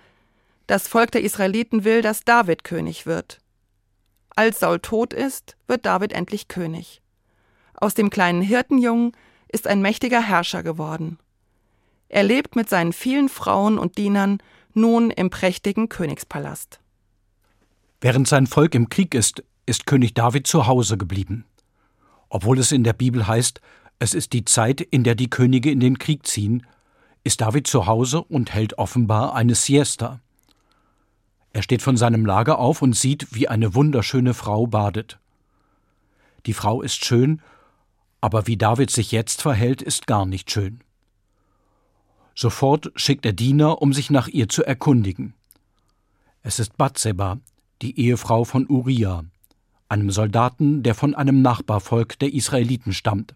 das 0.65 0.87
Volk 0.87 1.11
der 1.11 1.21
Israeliten 1.21 1.83
will, 1.83 2.01
dass 2.01 2.23
David 2.23 2.63
König 2.63 3.05
wird. 3.05 3.39
Als 4.35 4.59
Saul 4.59 4.79
tot 4.79 5.13
ist, 5.13 5.55
wird 5.67 5.85
David 5.85 6.11
endlich 6.11 6.47
König. 6.47 7.01
Aus 7.75 7.93
dem 7.93 8.09
kleinen 8.09 8.41
Hirtenjungen 8.41 9.11
ist 9.47 9.67
ein 9.67 9.81
mächtiger 9.81 10.21
Herrscher 10.21 10.63
geworden. 10.63 11.19
Er 12.09 12.23
lebt 12.23 12.55
mit 12.55 12.69
seinen 12.69 12.93
vielen 12.93 13.29
Frauen 13.29 13.77
und 13.77 13.97
Dienern 13.97 14.39
nun 14.73 15.11
im 15.11 15.29
prächtigen 15.29 15.89
Königspalast. 15.89 16.79
Während 18.05 18.27
sein 18.27 18.45
Volk 18.45 18.75
im 18.75 18.89
Krieg 18.89 19.15
ist, 19.15 19.43
ist 19.65 19.87
König 19.87 20.13
David 20.13 20.45
zu 20.45 20.67
Hause 20.67 20.95
geblieben. 20.95 21.43
Obwohl 22.29 22.59
es 22.59 22.71
in 22.71 22.83
der 22.83 22.93
Bibel 22.93 23.25
heißt, 23.25 23.61
es 23.97 24.13
ist 24.13 24.33
die 24.33 24.45
Zeit, 24.45 24.79
in 24.79 25.03
der 25.03 25.15
die 25.15 25.31
Könige 25.31 25.71
in 25.71 25.79
den 25.79 25.97
Krieg 25.97 26.27
ziehen, 26.27 26.67
ist 27.23 27.41
David 27.41 27.65
zu 27.65 27.87
Hause 27.87 28.21
und 28.21 28.53
hält 28.53 28.77
offenbar 28.77 29.33
eine 29.33 29.55
Siesta. 29.55 30.21
Er 31.51 31.63
steht 31.63 31.81
von 31.81 31.97
seinem 31.97 32.27
Lager 32.27 32.59
auf 32.59 32.83
und 32.83 32.95
sieht, 32.95 33.33
wie 33.33 33.47
eine 33.47 33.73
wunderschöne 33.73 34.35
Frau 34.35 34.67
badet. 34.67 35.17
Die 36.45 36.53
Frau 36.53 36.83
ist 36.83 37.03
schön, 37.03 37.41
aber 38.21 38.45
wie 38.45 38.55
David 38.55 38.91
sich 38.91 39.11
jetzt 39.13 39.41
verhält, 39.41 39.81
ist 39.81 40.05
gar 40.05 40.27
nicht 40.27 40.51
schön. 40.51 40.83
Sofort 42.35 42.91
schickt 42.95 43.25
er 43.25 43.33
Diener, 43.33 43.81
um 43.81 43.93
sich 43.93 44.11
nach 44.11 44.27
ihr 44.27 44.47
zu 44.47 44.63
erkundigen. 44.63 45.33
Es 46.43 46.59
ist 46.59 46.77
Bathseba, 46.77 47.39
die 47.85 47.99
Ehefrau 47.99 48.45
von 48.45 48.67
Uriah, 48.67 49.25
einem 49.89 50.09
Soldaten, 50.09 50.81
der 50.81 50.95
von 50.95 51.13
einem 51.13 51.43
Nachbarvolk 51.43 52.17
der 52.17 52.33
Israeliten 52.33 52.93
stammt, 52.93 53.35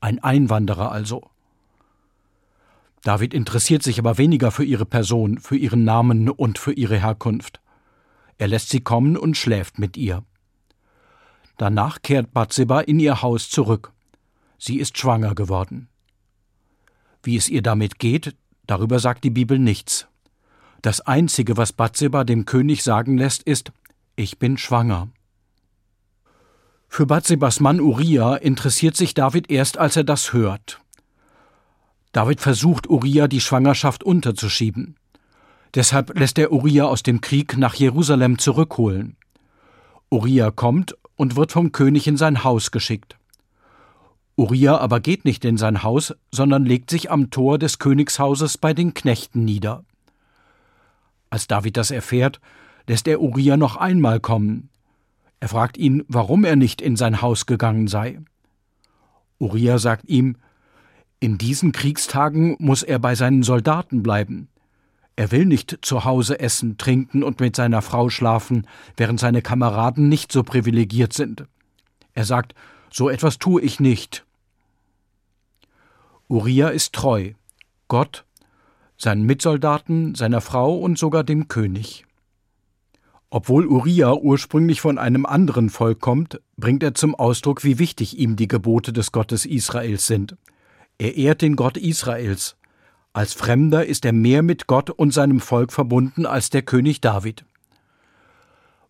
ein 0.00 0.18
Einwanderer 0.18 0.90
also. 0.90 1.28
David 3.02 3.34
interessiert 3.34 3.82
sich 3.82 3.98
aber 3.98 4.16
weniger 4.16 4.50
für 4.50 4.64
ihre 4.64 4.86
Person, 4.86 5.38
für 5.40 5.56
ihren 5.58 5.84
Namen 5.84 6.30
und 6.30 6.58
für 6.58 6.72
ihre 6.72 6.98
Herkunft. 6.98 7.60
Er 8.38 8.48
lässt 8.48 8.70
sie 8.70 8.80
kommen 8.80 9.14
und 9.14 9.36
schläft 9.36 9.78
mit 9.78 9.98
ihr. 9.98 10.24
Danach 11.58 12.00
kehrt 12.00 12.32
Bathseba 12.32 12.80
in 12.80 12.98
ihr 12.98 13.20
Haus 13.20 13.50
zurück. 13.50 13.92
Sie 14.56 14.78
ist 14.78 14.96
schwanger 14.96 15.34
geworden. 15.34 15.88
Wie 17.22 17.36
es 17.36 17.50
ihr 17.50 17.60
damit 17.60 17.98
geht, 17.98 18.34
darüber 18.66 18.98
sagt 19.00 19.22
die 19.22 19.30
Bibel 19.30 19.58
nichts. 19.58 20.08
Das 20.80 21.00
Einzige, 21.00 21.56
was 21.56 21.72
Bathseba 21.72 22.24
dem 22.24 22.44
König 22.44 22.82
sagen 22.82 23.16
lässt, 23.18 23.44
ist, 23.44 23.70
ich 24.16 24.38
bin 24.38 24.58
schwanger. 24.58 25.08
Für 26.88 27.06
Bathsebas 27.06 27.60
Mann 27.60 27.80
Uriah 27.80 28.36
interessiert 28.36 28.96
sich 28.96 29.14
David 29.14 29.50
erst, 29.50 29.78
als 29.78 29.96
er 29.96 30.04
das 30.04 30.32
hört. 30.32 30.80
David 32.12 32.40
versucht, 32.40 32.88
Uriah 32.90 33.28
die 33.28 33.40
Schwangerschaft 33.40 34.04
unterzuschieben. 34.04 34.96
Deshalb 35.74 36.18
lässt 36.18 36.38
er 36.38 36.52
Uriah 36.52 36.84
aus 36.84 37.02
dem 37.02 37.22
Krieg 37.22 37.56
nach 37.56 37.74
Jerusalem 37.74 38.38
zurückholen. 38.38 39.16
Uriah 40.10 40.50
kommt 40.50 40.94
und 41.16 41.36
wird 41.36 41.52
vom 41.52 41.72
König 41.72 42.06
in 42.06 42.18
sein 42.18 42.44
Haus 42.44 42.70
geschickt. 42.70 43.16
Uriah 44.36 44.76
aber 44.76 45.00
geht 45.00 45.24
nicht 45.24 45.44
in 45.46 45.56
sein 45.56 45.82
Haus, 45.82 46.14
sondern 46.30 46.66
legt 46.66 46.90
sich 46.90 47.10
am 47.10 47.30
Tor 47.30 47.58
des 47.58 47.78
Königshauses 47.78 48.58
bei 48.58 48.74
den 48.74 48.92
Knechten 48.92 49.44
nieder. 49.44 49.84
Als 51.30 51.46
David 51.46 51.78
das 51.78 51.90
erfährt, 51.90 52.40
lässt 52.86 53.08
er 53.08 53.20
Uriah 53.20 53.56
noch 53.56 53.76
einmal 53.76 54.20
kommen. 54.20 54.68
Er 55.40 55.48
fragt 55.48 55.76
ihn, 55.76 56.04
warum 56.08 56.44
er 56.44 56.56
nicht 56.56 56.80
in 56.80 56.96
sein 56.96 57.22
Haus 57.22 57.46
gegangen 57.46 57.88
sei. 57.88 58.20
Uriah 59.38 59.78
sagt 59.78 60.08
ihm, 60.08 60.36
in 61.20 61.38
diesen 61.38 61.72
Kriegstagen 61.72 62.56
muss 62.58 62.82
er 62.82 62.98
bei 62.98 63.14
seinen 63.14 63.42
Soldaten 63.42 64.02
bleiben. 64.02 64.48
Er 65.14 65.30
will 65.30 65.46
nicht 65.46 65.78
zu 65.82 66.04
Hause 66.04 66.40
essen, 66.40 66.78
trinken 66.78 67.22
und 67.22 67.40
mit 67.40 67.54
seiner 67.54 67.82
Frau 67.82 68.08
schlafen, 68.08 68.66
während 68.96 69.20
seine 69.20 69.42
Kameraden 69.42 70.08
nicht 70.08 70.32
so 70.32 70.42
privilegiert 70.42 71.12
sind. 71.12 71.46
Er 72.14 72.24
sagt, 72.24 72.54
so 72.90 73.08
etwas 73.08 73.38
tue 73.38 73.60
ich 73.62 73.78
nicht. 73.78 74.24
Uriah 76.28 76.68
ist 76.68 76.92
treu, 76.94 77.32
Gott 77.88 78.24
seinen 79.02 79.24
Mitsoldaten, 79.24 80.14
seiner 80.14 80.40
Frau 80.40 80.76
und 80.76 80.96
sogar 80.96 81.24
dem 81.24 81.48
König. 81.48 82.06
Obwohl 83.34 83.66
Uriah 83.66 84.12
ursprünglich 84.12 84.82
von 84.82 84.98
einem 84.98 85.24
anderen 85.24 85.70
Volk 85.70 86.00
kommt, 86.00 86.42
bringt 86.58 86.82
er 86.82 86.92
zum 86.92 87.14
Ausdruck, 87.14 87.64
wie 87.64 87.78
wichtig 87.78 88.18
ihm 88.18 88.36
die 88.36 88.46
Gebote 88.46 88.92
des 88.92 89.10
Gottes 89.10 89.46
Israels 89.46 90.06
sind. 90.06 90.36
Er 90.98 91.16
ehrt 91.16 91.40
den 91.40 91.56
Gott 91.56 91.78
Israels. 91.78 92.58
Als 93.14 93.32
Fremder 93.32 93.86
ist 93.86 94.04
er 94.04 94.12
mehr 94.12 94.42
mit 94.42 94.66
Gott 94.66 94.90
und 94.90 95.14
seinem 95.14 95.40
Volk 95.40 95.72
verbunden 95.72 96.26
als 96.26 96.50
der 96.50 96.60
König 96.60 97.00
David. 97.00 97.46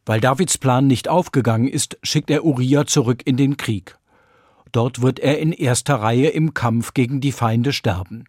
Weil 0.06 0.20
Davids 0.20 0.58
Plan 0.58 0.88
nicht 0.88 1.06
aufgegangen 1.06 1.68
ist, 1.68 1.96
schickt 2.02 2.28
er 2.28 2.44
Uriah 2.44 2.84
zurück 2.84 3.22
in 3.24 3.36
den 3.36 3.56
Krieg. 3.56 3.96
Dort 4.72 5.02
wird 5.02 5.20
er 5.20 5.38
in 5.38 5.52
erster 5.52 5.94
Reihe 5.94 6.30
im 6.30 6.52
Kampf 6.52 6.94
gegen 6.94 7.20
die 7.20 7.30
Feinde 7.30 7.72
sterben. 7.72 8.24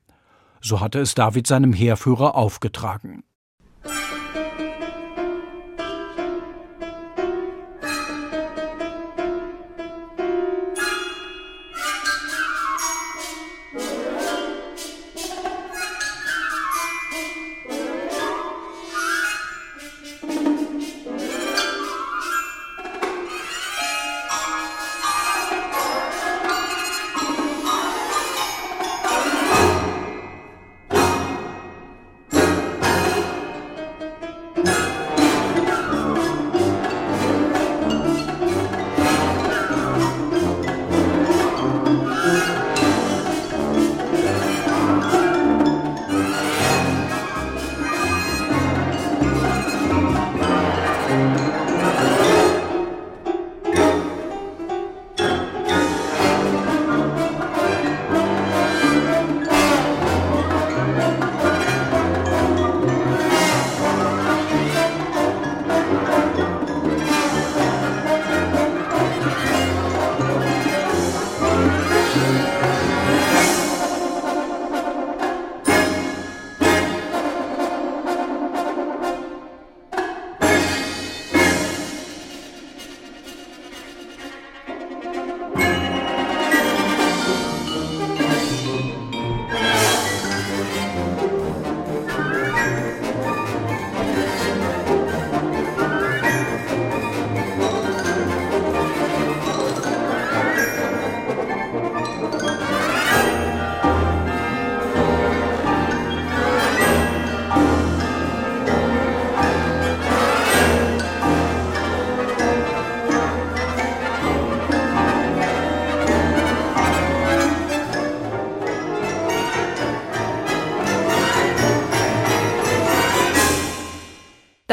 So 0.62 0.80
hatte 0.80 1.00
es 1.00 1.16
David 1.16 1.48
seinem 1.48 1.74
Heerführer 1.74 2.36
aufgetragen. 2.36 3.24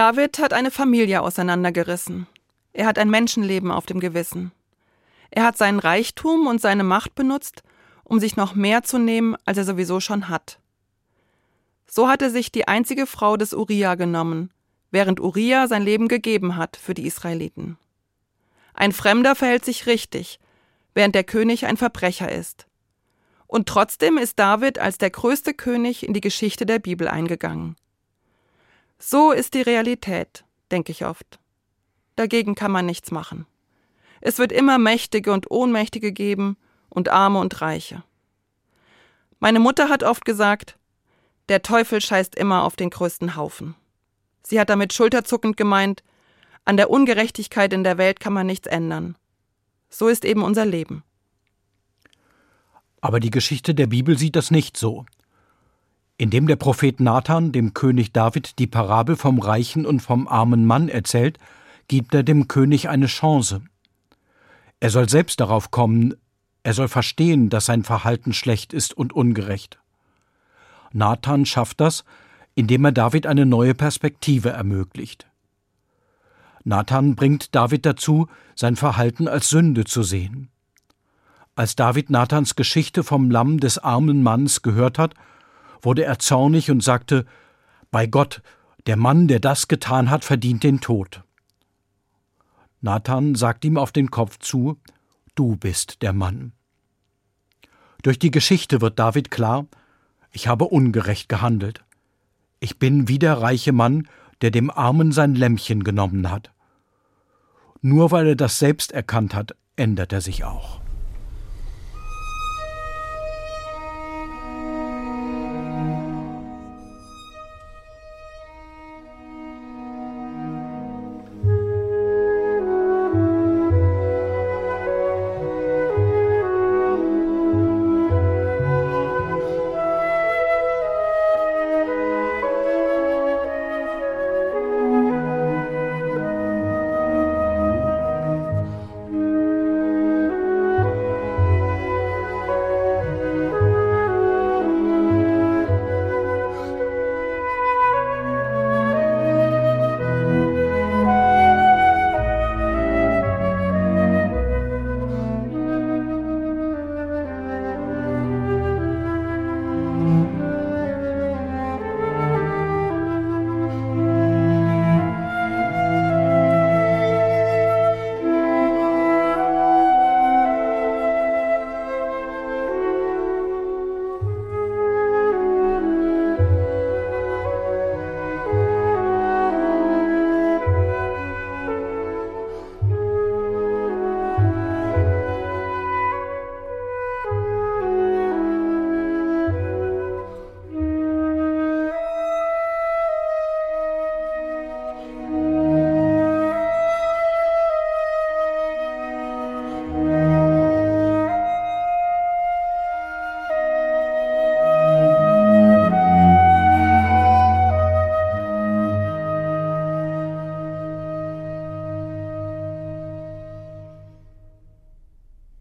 David 0.01 0.39
hat 0.39 0.55
eine 0.55 0.71
Familie 0.71 1.21
auseinandergerissen. 1.21 2.27
Er 2.73 2.87
hat 2.87 2.99
ein 2.99 3.11
Menschenleben 3.11 3.71
auf 3.71 3.85
dem 3.85 4.01
Gewissen. 4.01 4.51
Er 5.31 5.45
hat 5.45 5.59
seinen 5.59 5.79
Reichtum 5.79 6.47
und 6.47 6.59
seine 6.59 6.85
Macht 6.85 7.15
benutzt, 7.15 7.63
um 8.03 8.19
sich 8.19 8.35
noch 8.35 8.55
mehr 8.55 8.83
zu 8.83 8.97
nehmen, 8.97 9.37
als 9.45 9.59
er 9.59 9.65
sowieso 9.67 10.01
schon 10.01 10.31
hat. 10.31 10.59
So 11.87 12.09
hat 12.09 12.23
er 12.23 12.31
sich 12.31 12.51
die 12.51 12.67
einzige 12.67 13.07
Frau 13.07 13.37
des 13.37 13.53
Uriah 13.53 13.95
genommen, 13.95 14.51
während 14.91 15.21
Uriah 15.21 15.69
sein 15.69 15.83
Leben 15.83 16.09
gegeben 16.09 16.57
hat 16.57 16.79
für 16.79 16.95
die 16.95 17.07
Israeliten. 17.07 17.77
Ein 18.73 18.93
Fremder 18.93 19.35
verhält 19.35 19.67
sich 19.67 19.85
richtig, 19.85 20.41
während 20.95 21.15
der 21.15 21.25
König 21.25 21.67
ein 21.67 21.77
Verbrecher 21.77 22.33
ist. 22.33 22.67
Und 23.47 23.69
trotzdem 23.69 24.17
ist 24.17 24.39
David 24.39 24.79
als 24.79 24.97
der 24.97 25.11
größte 25.11 25.53
König 25.53 26.07
in 26.07 26.15
die 26.15 26.23
Geschichte 26.23 26.65
der 26.65 26.79
Bibel 26.79 27.07
eingegangen. 27.07 27.77
So 29.03 29.33
ist 29.33 29.55
die 29.55 29.63
Realität, 29.63 30.45
denke 30.71 30.93
ich 30.93 31.07
oft. 31.07 31.41
Dagegen 32.17 32.55
kann 32.55 32.71
man 32.71 32.85
nichts 32.85 33.11
machen. 33.11 33.47
Es 34.21 34.39
wird 34.39 34.53
immer 34.53 34.79
Mächtige 34.79 35.33
und 35.33 35.51
Ohnmächtige 35.51 36.13
geben 36.13 36.59
und 36.91 37.09
Arme 37.09 37.39
und 37.39 37.63
Reiche. 37.63 38.05
Meine 39.39 39.59
Mutter 39.59 39.89
hat 39.89 40.03
oft 40.03 40.27
gesagt, 40.27 40.79
der 41.49 41.63
Teufel 41.63 42.03
scheißt 42.03 42.35
immer 42.35 42.63
auf 42.65 42.77
den 42.77 42.91
größten 42.91 43.37
Haufen. 43.37 43.75
Sie 44.43 44.61
hat 44.61 44.69
damit 44.69 44.93
schulterzuckend 44.93 45.57
gemeint, 45.57 46.03
an 46.67 46.77
der 46.77 46.91
Ungerechtigkeit 46.91 47.73
in 47.73 47.85
der 47.85 47.97
Welt 47.97 48.21
kann 48.21 48.35
man 48.35 48.47
nichts 48.47 48.67
ändern. 48.67 49.17
So 49.89 50.09
ist 50.09 50.27
eben 50.27 50.43
unser 50.43 50.67
Leben. 50.67 51.05
Aber 53.01 53.19
die 53.19 53.31
Geschichte 53.31 53.75
der 53.75 53.87
Bibel 53.87 54.19
sieht 54.19 54.37
das 54.37 54.51
nicht 54.51 54.77
so. 54.77 55.07
Indem 56.21 56.47
der 56.47 56.57
Prophet 56.57 57.01
Nathan 57.01 57.51
dem 57.51 57.73
König 57.73 58.13
David 58.13 58.59
die 58.59 58.67
Parabel 58.67 59.17
vom 59.17 59.39
reichen 59.39 59.87
und 59.87 60.01
vom 60.01 60.29
armen 60.29 60.67
Mann 60.67 60.91
erzählt, 60.91 61.39
gibt 61.89 62.15
er 62.15 62.23
dem 62.23 62.47
König 62.47 62.91
eine 62.91 63.07
Chance. 63.07 63.63
Er 64.81 64.91
soll 64.91 65.09
selbst 65.09 65.41
darauf 65.41 65.71
kommen, 65.71 66.15
er 66.63 66.75
soll 66.75 66.89
verstehen, 66.89 67.49
dass 67.49 67.65
sein 67.65 67.85
Verhalten 67.85 68.35
schlecht 68.35 68.75
ist 68.75 68.95
und 68.95 69.15
ungerecht. 69.15 69.79
Nathan 70.93 71.47
schafft 71.47 71.81
das, 71.81 72.05
indem 72.55 72.85
er 72.85 72.93
David 72.93 73.27
eine 73.27 73.47
neue 73.47 73.75
Perspektive 73.75 74.51
ermöglicht. 74.51 75.27
Nathan 76.65 77.17
bringt 77.17 77.55
David 77.55 77.87
dazu, 77.87 78.27
sein 78.55 78.77
Verhalten 78.77 79.27
als 79.27 79.49
Sünde 79.49 79.87
zu 79.87 80.03
sehen. 80.03 80.51
Als 81.57 81.77
David 81.77 82.11
Nathans 82.11 82.57
Geschichte 82.57 83.05
vom 83.05 83.31
Lamm 83.31 83.59
des 83.59 83.79
armen 83.79 84.23
Manns 84.23 84.61
gehört 84.61 84.99
hat, 84.99 85.15
wurde 85.83 86.05
er 86.05 86.19
zornig 86.19 86.71
und 86.71 86.83
sagte 86.83 87.27
Bei 87.91 88.07
Gott, 88.07 88.43
der 88.87 88.97
Mann, 88.97 89.29
der 89.29 89.41
das 89.41 89.69
getan 89.69 90.11
hat, 90.11 90.25
verdient 90.25 90.63
den 90.63 90.81
Tod. 90.81 91.23
Nathan 92.81 93.35
sagt 93.35 93.65
ihm 93.65 93.77
auf 93.77 93.93
den 93.93 94.11
Kopf 94.11 94.39
zu 94.39 94.79
Du 95.35 95.57
bist 95.57 96.03
der 96.03 96.13
Mann. 96.13 96.53
Durch 98.03 98.19
die 98.19 98.31
Geschichte 98.31 98.81
wird 98.81 98.99
David 98.99 99.31
klar, 99.31 99.67
ich 100.33 100.49
habe 100.49 100.65
ungerecht 100.65 101.29
gehandelt. 101.29 101.85
Ich 102.59 102.79
bin 102.79 103.09
wie 103.09 103.19
der 103.19 103.41
reiche 103.41 103.73
Mann, 103.73 104.09
der 104.41 104.51
dem 104.51 104.71
Armen 104.71 105.13
sein 105.13 105.35
Lämmchen 105.35 105.85
genommen 105.85 106.31
hat. 106.31 106.51
Nur 107.83 108.11
weil 108.11 108.29
er 108.29 108.37
das 108.37 108.59
selbst 108.59 108.93
erkannt 108.93 109.35
hat, 109.35 109.55
ändert 109.77 110.13
er 110.13 110.21
sich 110.21 110.45
auch. 110.45 110.80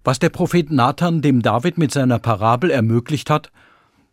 Was 0.10 0.17
der 0.17 0.30
Prophet 0.30 0.72
Nathan 0.72 1.22
dem 1.22 1.43
David 1.43 1.78
mit 1.78 1.91
seiner 1.91 2.17
Parabel 2.17 2.72
ermöglicht 2.72 3.30
hat, 3.30 3.52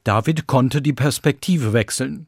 David 0.05 0.47
konnte 0.47 0.83
die 0.83 0.93
Perspektive 0.93 1.73
wechseln. 1.73 2.27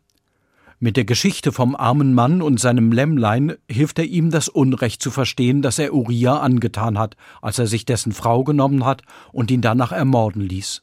Mit 0.81 0.97
der 0.97 1.05
Geschichte 1.05 1.53
vom 1.53 1.77
armen 1.77 2.15
Mann 2.15 2.41
und 2.41 2.59
seinem 2.59 2.93
Lämmlein 2.93 3.57
hilft 3.71 3.99
er 3.99 4.07
ihm, 4.07 4.31
das 4.31 4.49
Unrecht 4.49 5.03
zu 5.03 5.11
verstehen, 5.11 5.61
das 5.61 5.79
er 5.79 5.93
Uriah 5.93 6.39
angetan 6.39 6.99
hat, 6.99 7.15
als 7.43 7.59
er 7.59 7.67
sich 7.67 7.85
dessen 7.85 8.13
Frau 8.13 8.43
genommen 8.43 8.87
hat 8.87 9.03
und 9.33 9.51
ihn 9.51 9.61
danach 9.61 9.93
ermorden 9.93 10.41
ließ. 10.41 10.83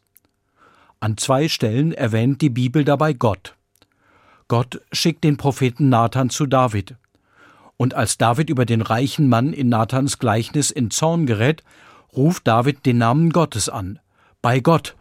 An 1.00 1.18
zwei 1.18 1.48
Stellen 1.48 1.92
erwähnt 1.92 2.40
die 2.40 2.52
Bibel 2.52 2.84
dabei 2.84 3.14
Gott. 3.14 3.56
Gott 4.48 4.80
schickt 4.92 5.24
den 5.24 5.38
Propheten 5.38 5.90
Nathan 5.90 6.30
zu 6.30 6.46
David. 6.46 6.94
Und 7.78 7.96
als 7.96 8.20
David 8.20 8.52
über 8.52 8.68
den 8.68 8.84
reichen 8.84 9.28
Mann 9.28 9.54
in 9.54 9.70
Nathans 9.70 10.20
Gleichnis 10.20 10.70
in 10.70 10.92
Zorn 10.92 11.26
gerät, 11.26 11.64
ruft 12.16 12.48
David 12.48 12.86
den 12.86 12.98
Namen 12.98 13.32
Gottes 13.32 13.70
an. 13.70 14.00
Bei 14.42 14.60
Gott. 14.60 14.96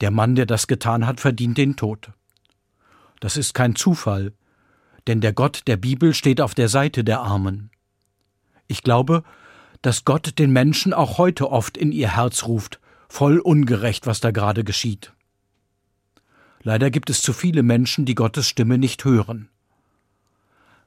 Der 0.00 0.10
Mann, 0.10 0.34
der 0.34 0.46
das 0.46 0.66
getan 0.66 1.06
hat, 1.06 1.20
verdient 1.20 1.58
den 1.58 1.76
Tod. 1.76 2.10
Das 3.20 3.36
ist 3.36 3.52
kein 3.52 3.76
Zufall, 3.76 4.32
denn 5.06 5.20
der 5.20 5.32
Gott 5.32 5.62
der 5.66 5.76
Bibel 5.76 6.14
steht 6.14 6.40
auf 6.40 6.54
der 6.54 6.68
Seite 6.68 7.04
der 7.04 7.20
Armen. 7.20 7.70
Ich 8.66 8.82
glaube, 8.82 9.24
dass 9.82 10.04
Gott 10.04 10.38
den 10.38 10.52
Menschen 10.52 10.92
auch 10.92 11.18
heute 11.18 11.50
oft 11.50 11.76
in 11.76 11.92
ihr 11.92 12.16
Herz 12.16 12.44
ruft, 12.44 12.80
voll 13.08 13.38
ungerecht, 13.38 14.06
was 14.06 14.20
da 14.20 14.30
gerade 14.30 14.64
geschieht. 14.64 15.12
Leider 16.62 16.90
gibt 16.90 17.10
es 17.10 17.22
zu 17.22 17.32
viele 17.32 17.62
Menschen, 17.62 18.04
die 18.04 18.14
Gottes 18.14 18.48
Stimme 18.48 18.78
nicht 18.78 19.04
hören. 19.04 19.48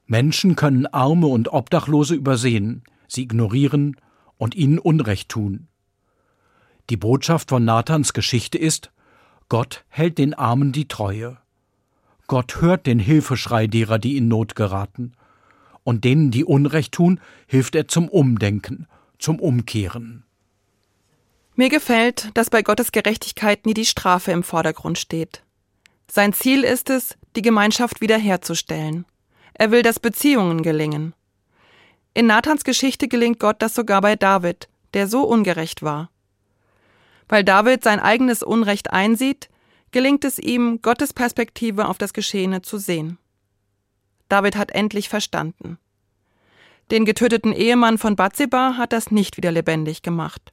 Menschen 0.06 0.54
können 0.54 0.86
Arme 0.86 1.26
und 1.26 1.52
Obdachlose 1.52 2.14
übersehen, 2.14 2.82
sie 3.08 3.22
ignorieren 3.22 3.96
und 4.38 4.54
ihnen 4.54 4.78
Unrecht 4.78 5.28
tun. 5.28 5.68
Die 6.90 6.96
Botschaft 6.96 7.48
von 7.48 7.64
Nathans 7.64 8.12
Geschichte 8.12 8.58
ist, 8.58 8.90
Gott 9.48 9.84
hält 9.88 10.18
den 10.18 10.34
Armen 10.34 10.72
die 10.72 10.88
Treue. 10.88 11.38
Gott 12.26 12.60
hört 12.60 12.86
den 12.86 12.98
Hilfeschrei 12.98 13.66
derer, 13.66 13.98
die 13.98 14.16
in 14.16 14.28
Not 14.28 14.54
geraten. 14.54 15.12
Und 15.82 16.04
denen, 16.04 16.30
die 16.30 16.44
Unrecht 16.44 16.92
tun, 16.92 17.20
hilft 17.46 17.74
er 17.74 17.88
zum 17.88 18.08
Umdenken, 18.08 18.86
zum 19.18 19.38
Umkehren. 19.38 20.24
Mir 21.56 21.68
gefällt, 21.68 22.30
dass 22.34 22.50
bei 22.50 22.62
Gottes 22.62 22.90
Gerechtigkeit 22.90 23.64
nie 23.64 23.74
die 23.74 23.84
Strafe 23.84 24.32
im 24.32 24.42
Vordergrund 24.42 24.98
steht. 24.98 25.42
Sein 26.10 26.32
Ziel 26.32 26.64
ist 26.64 26.90
es, 26.90 27.16
die 27.36 27.42
Gemeinschaft 27.42 28.00
wiederherzustellen. 28.00 29.04
Er 29.52 29.70
will, 29.70 29.82
dass 29.82 30.00
Beziehungen 30.00 30.62
gelingen. 30.62 31.14
In 32.14 32.26
Nathans 32.26 32.62
Geschichte 32.62 33.08
gelingt 33.08 33.40
Gott 33.40 33.60
das 33.60 33.74
sogar 33.74 34.00
bei 34.00 34.14
David, 34.14 34.68
der 34.94 35.08
so 35.08 35.24
ungerecht 35.24 35.82
war. 35.82 36.10
Weil 37.28 37.42
David 37.42 37.82
sein 37.82 37.98
eigenes 37.98 38.44
Unrecht 38.44 38.92
einsieht, 38.92 39.48
gelingt 39.90 40.24
es 40.24 40.38
ihm, 40.38 40.80
Gottes 40.80 41.12
Perspektive 41.12 41.88
auf 41.88 41.98
das 41.98 42.12
Geschehene 42.12 42.62
zu 42.62 42.78
sehen. 42.78 43.18
David 44.28 44.54
hat 44.56 44.70
endlich 44.70 45.08
verstanden. 45.08 45.78
Den 46.92 47.04
getöteten 47.04 47.52
Ehemann 47.52 47.98
von 47.98 48.14
Bathseba 48.14 48.76
hat 48.76 48.92
das 48.92 49.10
nicht 49.10 49.36
wieder 49.36 49.50
lebendig 49.50 50.02
gemacht. 50.02 50.52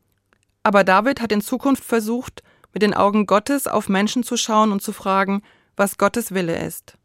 Aber 0.64 0.84
David 0.84 1.22
hat 1.22 1.32
in 1.32 1.42
Zukunft 1.42 1.84
versucht, 1.84 2.42
mit 2.74 2.82
den 2.82 2.94
Augen 2.94 3.28
Gottes 3.28 3.68
auf 3.68 3.88
Menschen 3.88 4.24
zu 4.24 4.38
schauen 4.38 4.72
und 4.72 4.82
zu 4.82 4.94
fragen, 4.94 5.44
was 5.76 5.98
Gottes 5.98 6.34
Wille 6.34 6.58
ist. 6.66 6.98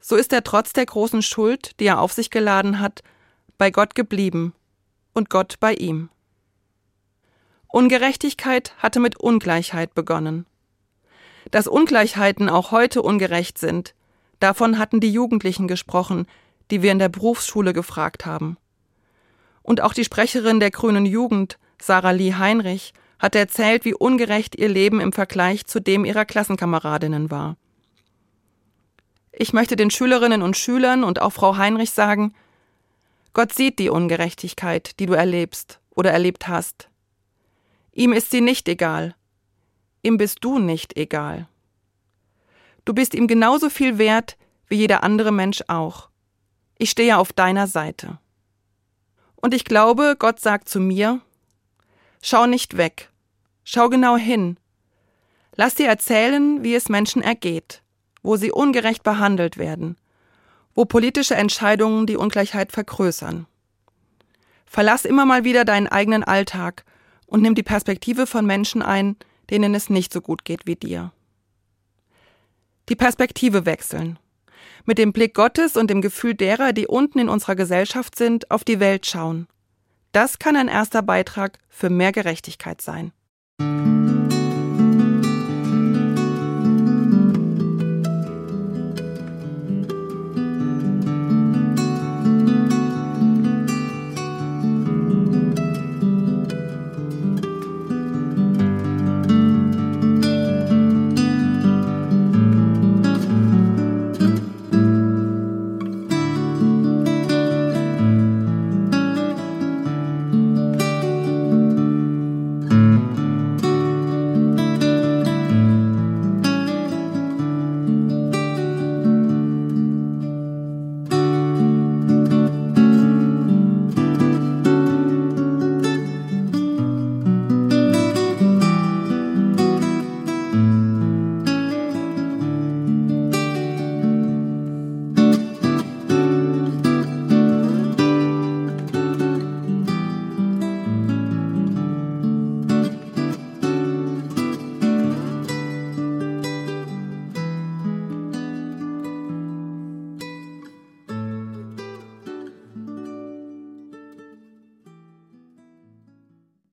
So 0.00 0.16
ist 0.16 0.32
er 0.32 0.44
trotz 0.44 0.72
der 0.72 0.86
großen 0.86 1.22
Schuld, 1.22 1.78
die 1.80 1.86
er 1.86 2.00
auf 2.00 2.12
sich 2.12 2.30
geladen 2.30 2.80
hat, 2.80 3.02
bei 3.58 3.70
Gott 3.70 3.94
geblieben 3.94 4.54
und 5.12 5.30
Gott 5.30 5.56
bei 5.60 5.74
ihm. 5.74 6.08
Ungerechtigkeit 7.66 8.72
hatte 8.78 9.00
mit 9.00 9.18
Ungleichheit 9.18 9.94
begonnen. 9.94 10.46
Dass 11.50 11.66
Ungleichheiten 11.66 12.48
auch 12.48 12.70
heute 12.70 13.02
ungerecht 13.02 13.58
sind, 13.58 13.94
davon 14.40 14.78
hatten 14.78 15.00
die 15.00 15.12
Jugendlichen 15.12 15.68
gesprochen, 15.68 16.26
die 16.70 16.82
wir 16.82 16.92
in 16.92 16.98
der 16.98 17.08
Berufsschule 17.08 17.72
gefragt 17.72 18.26
haben. 18.26 18.56
Und 19.62 19.82
auch 19.82 19.92
die 19.92 20.04
Sprecherin 20.04 20.60
der 20.60 20.70
Grünen 20.70 21.04
Jugend, 21.04 21.58
Sarah 21.80 22.12
Lee 22.12 22.34
Heinrich, 22.34 22.94
hat 23.18 23.34
erzählt, 23.34 23.84
wie 23.84 23.94
ungerecht 23.94 24.56
ihr 24.56 24.68
Leben 24.68 25.00
im 25.00 25.12
Vergleich 25.12 25.66
zu 25.66 25.80
dem 25.80 26.04
ihrer 26.04 26.24
Klassenkameradinnen 26.24 27.30
war. 27.30 27.56
Ich 29.32 29.52
möchte 29.52 29.76
den 29.76 29.90
Schülerinnen 29.90 30.42
und 30.42 30.56
Schülern 30.56 31.04
und 31.04 31.20
auch 31.20 31.32
Frau 31.32 31.56
Heinrich 31.56 31.90
sagen, 31.90 32.34
Gott 33.32 33.52
sieht 33.52 33.78
die 33.78 33.90
Ungerechtigkeit, 33.90 34.98
die 34.98 35.06
du 35.06 35.14
erlebst 35.14 35.80
oder 35.90 36.10
erlebt 36.10 36.48
hast. 36.48 36.88
Ihm 37.92 38.12
ist 38.12 38.30
sie 38.30 38.40
nicht 38.40 38.68
egal. 38.68 39.14
Ihm 40.02 40.16
bist 40.16 40.38
du 40.44 40.58
nicht 40.58 40.96
egal. 40.96 41.48
Du 42.84 42.94
bist 42.94 43.14
ihm 43.14 43.26
genauso 43.26 43.68
viel 43.68 43.98
wert 43.98 44.36
wie 44.68 44.76
jeder 44.76 45.02
andere 45.02 45.32
Mensch 45.32 45.62
auch. 45.66 46.08
Ich 46.78 46.90
stehe 46.90 47.18
auf 47.18 47.32
deiner 47.32 47.66
Seite. 47.66 48.18
Und 49.36 49.54
ich 49.54 49.64
glaube, 49.64 50.16
Gott 50.18 50.40
sagt 50.40 50.68
zu 50.68 50.80
mir, 50.80 51.20
schau 52.22 52.46
nicht 52.46 52.76
weg, 52.76 53.10
schau 53.64 53.88
genau 53.88 54.16
hin. 54.16 54.58
Lass 55.54 55.74
dir 55.74 55.88
erzählen, 55.88 56.62
wie 56.62 56.74
es 56.74 56.88
Menschen 56.88 57.22
ergeht, 57.22 57.82
wo 58.22 58.36
sie 58.36 58.52
ungerecht 58.52 59.02
behandelt 59.02 59.58
werden, 59.58 59.96
wo 60.78 60.84
politische 60.84 61.34
Entscheidungen 61.34 62.06
die 62.06 62.16
Ungleichheit 62.16 62.70
vergrößern. 62.70 63.48
Verlass 64.64 65.04
immer 65.04 65.26
mal 65.26 65.42
wieder 65.42 65.64
deinen 65.64 65.88
eigenen 65.88 66.22
Alltag 66.22 66.84
und 67.26 67.42
nimm 67.42 67.56
die 67.56 67.64
Perspektive 67.64 68.28
von 68.28 68.46
Menschen 68.46 68.80
ein, 68.80 69.16
denen 69.50 69.74
es 69.74 69.90
nicht 69.90 70.12
so 70.12 70.20
gut 70.20 70.44
geht 70.44 70.68
wie 70.68 70.76
dir. 70.76 71.10
Die 72.88 72.94
Perspektive 72.94 73.66
wechseln. 73.66 74.20
Mit 74.84 74.98
dem 74.98 75.12
Blick 75.12 75.34
Gottes 75.34 75.76
und 75.76 75.90
dem 75.90 76.00
Gefühl 76.00 76.34
derer, 76.34 76.72
die 76.72 76.86
unten 76.86 77.18
in 77.18 77.28
unserer 77.28 77.56
Gesellschaft 77.56 78.16
sind, 78.16 78.52
auf 78.52 78.62
die 78.62 78.78
Welt 78.78 79.04
schauen. 79.04 79.48
Das 80.12 80.38
kann 80.38 80.54
ein 80.54 80.68
erster 80.68 81.02
Beitrag 81.02 81.58
für 81.68 81.90
mehr 81.90 82.12
Gerechtigkeit 82.12 82.80
sein. 82.82 83.10